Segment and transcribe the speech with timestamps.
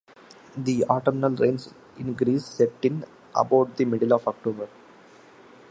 [0.57, 3.05] The autumnal rains in Greece set in
[3.35, 4.67] about the middle of October.